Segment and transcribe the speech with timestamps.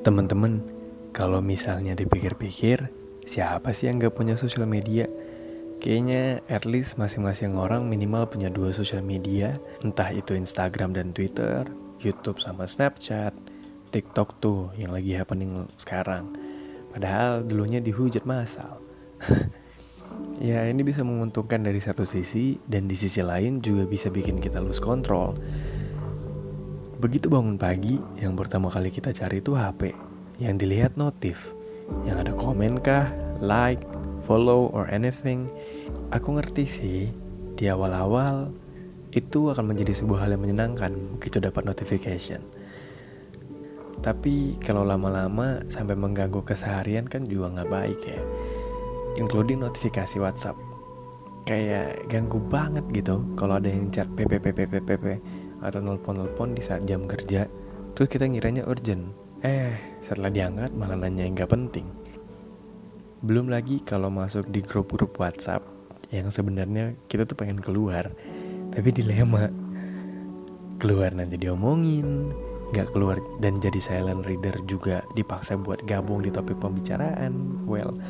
[0.00, 0.64] Teman-teman,
[1.12, 2.88] kalau misalnya dipikir-pikir,
[3.28, 5.04] siapa sih yang gak punya sosial media?
[5.76, 11.68] Kayaknya at least masing-masing orang minimal punya dua sosial media, entah itu Instagram dan Twitter,
[12.00, 13.36] YouTube sama Snapchat,
[13.92, 16.32] TikTok tuh yang lagi happening sekarang.
[16.96, 18.80] Padahal dulunya dihujat masal.
[20.40, 24.64] ya ini bisa menguntungkan dari satu sisi dan di sisi lain juga bisa bikin kita
[24.64, 25.36] lose control.
[27.00, 29.96] Begitu bangun pagi, yang pertama kali kita cari itu HP.
[30.36, 31.48] Yang dilihat notif.
[32.04, 33.08] Yang ada komen kah,
[33.40, 33.80] like,
[34.28, 35.48] follow, or anything.
[36.12, 37.08] Aku ngerti sih,
[37.56, 38.52] di awal-awal
[39.16, 42.44] itu akan menjadi sebuah hal yang menyenangkan begitu dapat notification.
[44.04, 48.20] Tapi kalau lama-lama sampai mengganggu keseharian kan juga nggak baik ya.
[49.16, 50.60] Including notifikasi WhatsApp.
[51.48, 55.04] Kayak ganggu banget gitu kalau ada yang chat PPPPPPP
[55.60, 57.48] atau nelpon-nelpon di saat jam kerja.
[57.96, 59.12] Terus kita ngiranya urgent.
[59.40, 61.88] Eh setelah diangkat malah nanya yang gak penting.
[63.20, 65.64] Belum lagi kalau masuk di grup-grup WhatsApp
[66.08, 68.08] yang sebenarnya kita tuh pengen keluar
[68.72, 69.48] tapi dilema.
[70.80, 72.32] Keluar nanti diomongin
[72.70, 77.66] nggak keluar dan jadi silent reader juga dipaksa buat gabung di topik pembicaraan.
[77.68, 78.00] Well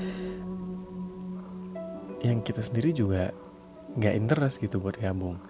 [2.20, 3.32] yang kita sendiri juga
[3.96, 5.40] nggak interest gitu buat gabung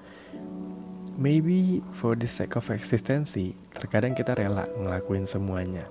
[1.21, 5.85] Maybe for the sake of existency, terkadang kita rela ngelakuin semuanya.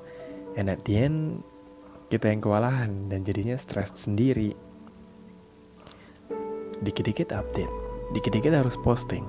[0.58, 1.45] And at the end,
[2.09, 4.57] kita yang kewalahan dan jadinya stres sendiri.
[6.81, 7.69] Dikit-dikit update,
[8.17, 9.22] dikit-dikit harus posting,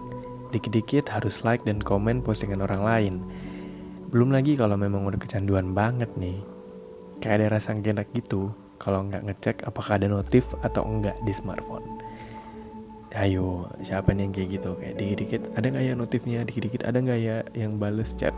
[0.56, 3.14] dikit-dikit harus like dan komen postingan orang lain.
[4.08, 6.40] Belum lagi kalau memang udah kecanduan banget nih.
[7.20, 8.48] Kayak ada rasa enak gitu
[8.80, 11.99] kalau nggak ngecek apakah ada notif atau enggak di smartphone
[13.19, 14.70] ayo siapa nih yang kayak gitu?
[14.78, 16.41] Kayak dikit-dikit ada nggak ya notifnya?
[16.47, 18.34] Dikit-dikit ada nggak ya yang bales chat?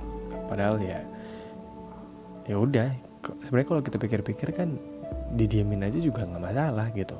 [0.49, 1.05] Padahal ya
[2.49, 2.91] ya udah
[3.47, 4.75] sebenarnya kalau kita pikir-pikir kan
[5.39, 7.19] didiamin aja juga nggak masalah gitu.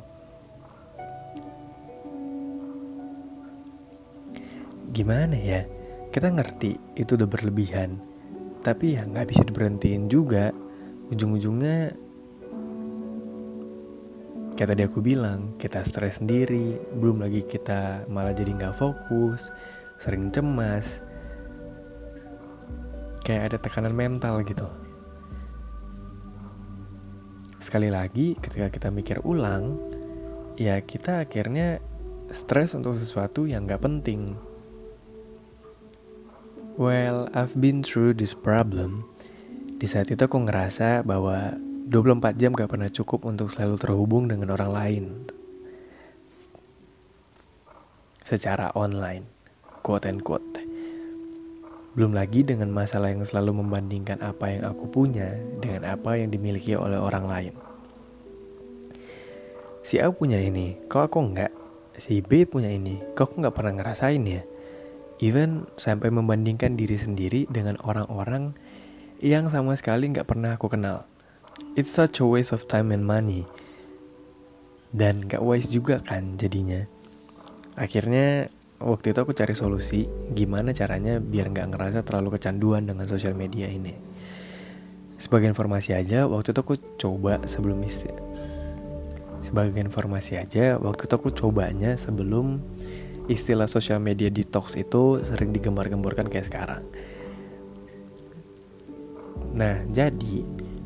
[4.93, 5.65] Gimana ya?
[6.13, 8.13] Kita ngerti itu udah berlebihan
[8.63, 10.55] tapi ya nggak bisa diberhentiin juga.
[11.11, 11.93] Ujung-ujungnya
[14.53, 19.49] Kayak tadi aku bilang, kita stres sendiri, belum lagi kita malah jadi nggak fokus,
[19.97, 21.01] sering cemas,
[23.25, 24.69] kayak ada tekanan mental gitu.
[27.63, 29.79] Sekali lagi, ketika kita mikir ulang,
[30.61, 31.79] ya kita akhirnya
[32.29, 34.37] stres untuk sesuatu yang nggak penting.
[36.77, 39.07] Well, I've been through this problem.
[39.79, 41.55] Di saat itu aku ngerasa bahwa
[41.93, 45.05] 24 jam gak pernah cukup untuk selalu terhubung dengan orang lain
[48.25, 49.29] secara online,
[49.85, 50.41] quote and quote.
[51.93, 56.73] Belum lagi dengan masalah yang selalu membandingkan apa yang aku punya dengan apa yang dimiliki
[56.73, 57.55] oleh orang lain.
[59.85, 61.53] Si A punya ini, kok aku enggak?
[62.01, 64.41] Si B punya ini, kok aku nggak pernah ngerasain ya?
[65.21, 68.57] Even sampai membandingkan diri sendiri dengan orang-orang
[69.21, 71.12] yang sama sekali nggak pernah aku kenal.
[71.73, 73.49] It's such a waste of time and money.
[74.93, 76.85] Dan gak wise juga kan jadinya.
[77.81, 80.05] Akhirnya waktu itu aku cari solusi
[80.37, 83.97] gimana caranya biar gak ngerasa terlalu kecanduan dengan sosial media ini.
[85.17, 88.13] Sebagai informasi aja, waktu itu aku coba sebelum istri.
[89.41, 92.61] Sebagai informasi aja, waktu itu aku cobanya sebelum
[93.31, 96.83] istilah sosial media detox itu sering digembar-gemborkan kayak sekarang.
[99.55, 100.43] Nah, jadi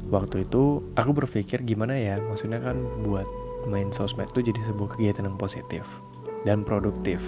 [0.06, 3.27] waktu itu aku berpikir gimana ya maksudnya kan buat
[3.67, 5.83] main sosmed itu jadi sebuah kegiatan yang positif
[6.47, 7.19] dan produktif.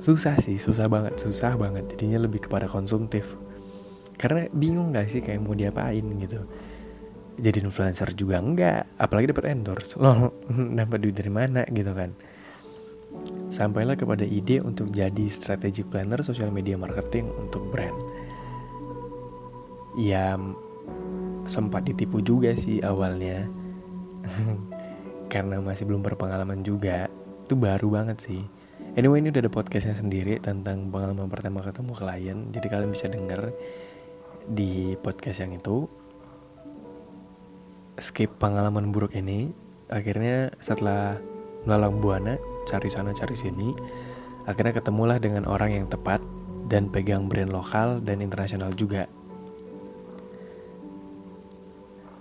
[0.00, 1.92] Susah sih susah banget susah banget.
[1.92, 3.36] Jadinya lebih kepada konsumtif.
[4.16, 6.40] Karena bingung gak sih kayak mau diapain gitu.
[7.40, 9.96] Jadi influencer juga enggak apalagi dapat endorse.
[10.02, 12.16] Loh dapat duit dari mana gitu kan.
[13.52, 18.09] Sampailah kepada ide untuk jadi strategic planner social media marketing untuk brand
[19.96, 20.38] ya
[21.46, 23.48] sempat ditipu juga sih awalnya.
[25.32, 27.06] Karena masih belum berpengalaman juga.
[27.46, 28.42] Itu baru banget sih.
[28.98, 32.38] Anyway ini udah ada podcastnya sendiri tentang pengalaman pertama ketemu klien.
[32.50, 33.54] Jadi kalian bisa denger
[34.50, 35.86] di podcast yang itu.
[38.02, 39.54] Skip pengalaman buruk ini.
[39.90, 41.18] Akhirnya setelah
[41.66, 43.74] melalang buana cari sana cari sini
[44.48, 46.22] akhirnya ketemulah dengan orang yang tepat
[46.70, 49.04] dan pegang brand lokal dan internasional juga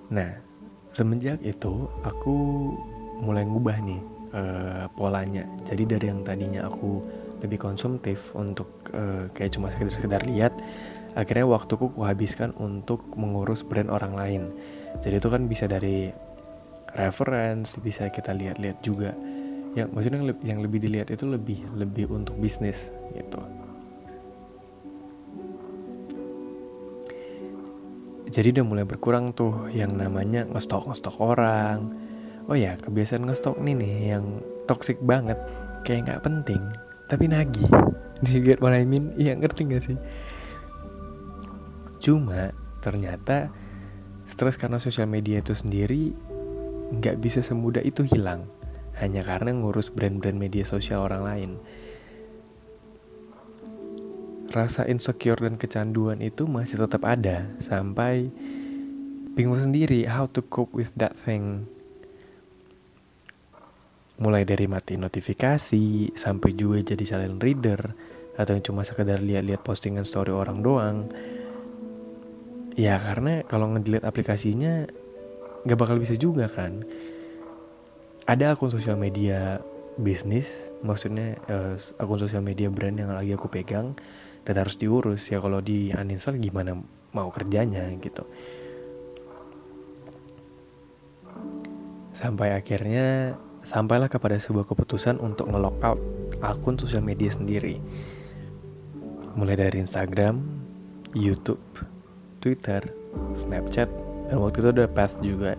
[0.09, 0.29] Nah,
[0.89, 2.35] semenjak itu aku
[3.21, 4.01] mulai ngubah nih
[4.33, 5.45] uh, polanya.
[5.65, 7.03] Jadi dari yang tadinya aku
[7.45, 10.53] lebih konsumtif untuk uh, kayak cuma sekedar-sekedar lihat,
[11.13, 14.43] akhirnya waktuku kuhabiskan untuk mengurus brand orang lain.
[15.05, 16.09] Jadi itu kan bisa dari
[16.97, 19.13] reference bisa kita lihat-lihat juga.
[19.77, 23.58] Ya maksudnya yang lebih dilihat itu lebih lebih untuk bisnis gitu
[28.29, 31.89] jadi udah mulai berkurang tuh yang namanya ngestok ngestok orang.
[32.45, 34.25] Oh ya kebiasaan ngestok nih nih yang
[34.69, 35.37] toxic banget.
[35.81, 36.61] Kayak nggak penting
[37.09, 37.65] tapi nagih.
[38.29, 38.75] You get what
[39.17, 39.97] iya ngerti gak sih?
[42.03, 42.51] Cuma
[42.83, 43.49] ternyata
[44.27, 46.13] stres karena sosial media itu sendiri
[46.93, 48.45] nggak bisa semudah itu hilang.
[48.99, 51.51] Hanya karena ngurus brand-brand media sosial orang lain
[54.53, 58.29] rasa insecure dan kecanduan itu masih tetap ada sampai
[59.37, 61.69] bingung sendiri how to cope with that thing.
[64.19, 67.95] Mulai dari mati notifikasi sampai juga jadi silent reader
[68.35, 70.97] atau yang cuma sekedar lihat-lihat postingan story orang doang.
[72.75, 74.87] Ya karena kalau ngedelete aplikasinya
[75.63, 76.83] nggak bakal bisa juga kan.
[78.27, 79.63] Ada akun sosial media
[79.95, 80.51] bisnis,
[80.83, 83.95] maksudnya uh, akun sosial media brand yang lagi aku pegang
[84.47, 86.77] dan harus diurus ya kalau di uninstall gimana
[87.15, 88.23] mau kerjanya gitu
[92.13, 95.99] sampai akhirnya sampailah kepada sebuah keputusan untuk nge out
[96.43, 97.79] akun sosial media sendiri
[99.39, 100.41] mulai dari Instagram,
[101.15, 101.63] YouTube,
[102.43, 102.83] Twitter,
[103.39, 103.87] Snapchat,
[104.27, 105.55] dan waktu itu ada Path juga.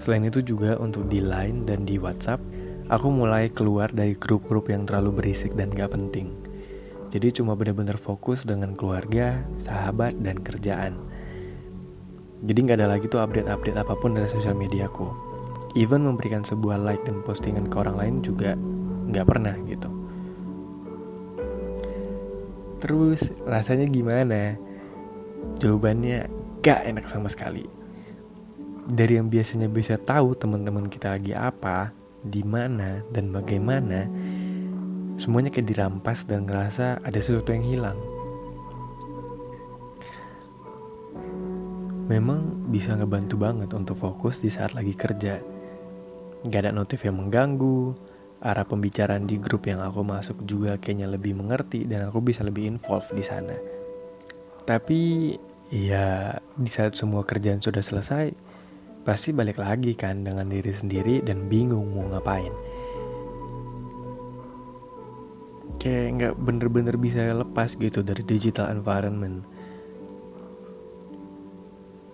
[0.00, 2.40] Selain itu juga untuk di Line dan di WhatsApp,
[2.88, 6.47] aku mulai keluar dari grup-grup yang terlalu berisik dan gak penting.
[7.08, 11.00] Jadi cuma benar-benar fokus dengan keluarga, sahabat, dan kerjaan.
[12.44, 15.08] Jadi nggak ada lagi tuh update-update apa pun dari sosial mediaku.
[15.72, 18.54] Even memberikan sebuah like dan postingan ke orang lain juga
[19.08, 19.88] nggak pernah gitu.
[22.78, 24.54] Terus rasanya gimana?
[25.58, 26.30] Jawabannya
[26.62, 27.66] gak enak sama sekali.
[28.88, 31.90] Dari yang biasanya bisa tahu teman-teman kita lagi apa,
[32.22, 34.06] di mana dan bagaimana,
[35.18, 37.98] semuanya kayak dirampas dan ngerasa ada sesuatu yang hilang.
[42.08, 45.42] Memang bisa ngebantu banget untuk fokus di saat lagi kerja.
[46.46, 47.92] Gak ada notif yang mengganggu,
[48.40, 52.70] arah pembicaraan di grup yang aku masuk juga kayaknya lebih mengerti dan aku bisa lebih
[52.70, 53.58] involved di sana.
[54.64, 55.34] Tapi
[55.68, 58.32] ya di saat semua kerjaan sudah selesai,
[59.02, 62.67] pasti balik lagi kan dengan diri sendiri dan bingung mau ngapain
[65.78, 69.46] kayak nggak bener-bener bisa lepas gitu dari digital environment.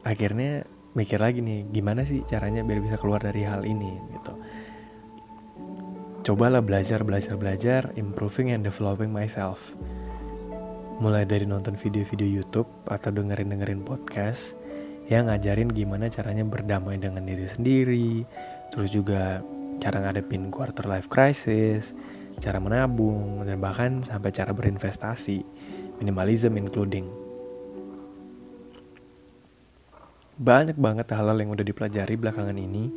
[0.05, 4.33] Akhirnya mikir lagi nih gimana sih caranya biar bisa keluar dari hal ini gitu.
[6.25, 9.73] Cobalah belajar belajar belajar improving and developing myself.
[11.03, 14.55] Mulai dari nonton video-video YouTube atau dengerin dengerin podcast
[15.09, 18.25] yang ngajarin gimana caranya berdamai dengan diri sendiri
[18.73, 19.45] terus juga
[19.77, 21.93] cara ngadepin quarter life crisis
[22.43, 25.43] cara menabung, dan bahkan sampai cara berinvestasi,
[25.99, 27.07] minimalism including.
[30.35, 32.91] Banyak banget hal-hal yang udah dipelajari belakangan ini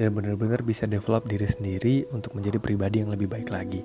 [0.00, 3.84] dan benar-benar bisa develop diri sendiri untuk menjadi pribadi yang lebih baik lagi.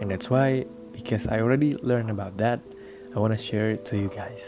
[0.00, 0.64] And that's why,
[0.96, 2.64] because I already learned about that,
[3.12, 4.40] I wanna share it to you guys.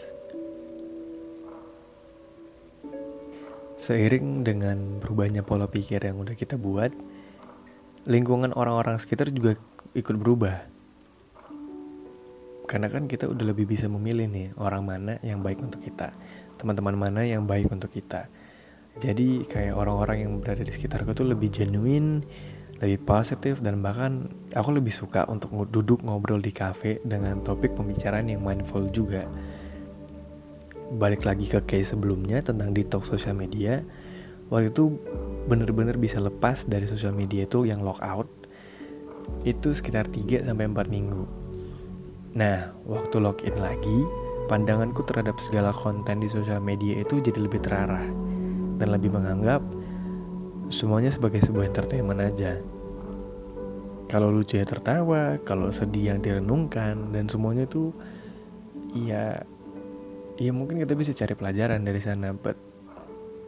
[3.80, 6.92] Seiring dengan berubahnya pola pikir yang udah kita buat,
[8.09, 9.61] lingkungan orang-orang sekitar juga
[9.97, 10.68] ikut berubah.
[12.70, 16.14] Karena kan kita udah lebih bisa memilih nih orang mana yang baik untuk kita
[16.61, 18.28] teman-teman mana yang baik untuk kita.
[19.00, 22.20] Jadi kayak orang-orang yang berada di sekitarku tuh lebih genuine
[22.80, 28.28] lebih positif dan bahkan aku lebih suka untuk duduk ngobrol di cafe dengan topik pembicaraan
[28.28, 29.25] yang mindful juga.
[30.97, 33.85] Balik lagi ke case sebelumnya tentang detox sosial media
[34.49, 34.97] waktu itu
[35.47, 38.26] bener-bener bisa lepas dari sosial media itu yang lockout
[39.45, 41.25] itu sekitar 3 sampai 4 minggu.
[42.37, 43.99] Nah, waktu login lagi,
[44.47, 48.07] pandanganku terhadap segala konten di sosial media itu jadi lebih terarah
[48.79, 49.62] dan lebih menganggap
[50.71, 52.59] semuanya sebagai sebuah entertainment aja.
[54.11, 57.95] Kalau lucu ya tertawa, kalau sedih yang direnungkan dan semuanya itu
[58.91, 59.39] ya
[60.35, 62.59] ya mungkin kita bisa cari pelajaran dari sana, but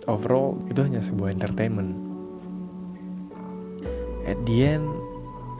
[0.06, 1.98] overall itu hanya sebuah entertainment.
[4.22, 4.86] At the end,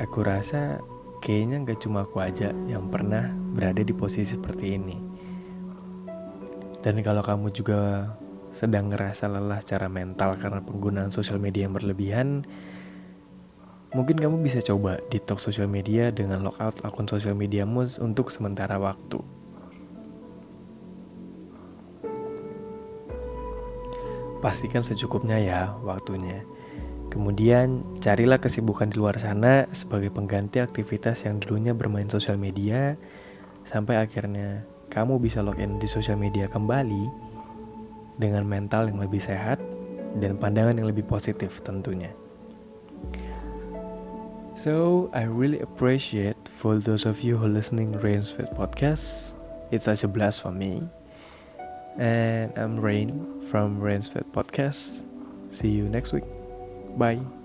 [0.03, 0.83] Aku rasa
[1.23, 4.99] kayaknya gak cuma aku aja yang pernah berada di posisi seperti ini.
[6.83, 8.11] Dan kalau kamu juga
[8.51, 12.43] sedang ngerasa lelah secara mental karena penggunaan sosial media yang berlebihan,
[13.95, 19.23] mungkin kamu bisa coba detox sosial media dengan lockout akun sosial mediamu untuk sementara waktu.
[24.43, 26.43] Pastikan secukupnya ya waktunya.
[27.13, 32.97] Kemudian carilah kesibukan di luar sana sebagai pengganti aktivitas yang dulunya bermain sosial media
[33.69, 37.05] sampai akhirnya kamu bisa login di sosial media kembali
[38.17, 39.61] dengan mental yang lebih sehat
[40.17, 42.09] dan pandangan yang lebih positif tentunya.
[44.57, 49.37] So, I really appreciate for those of you who listening Rain's Fit podcast.
[49.69, 50.85] It's such a blast for me.
[52.01, 55.05] And I'm Rain from Rain's Fit podcast.
[55.53, 56.42] See you next week.
[56.97, 57.42] Bye.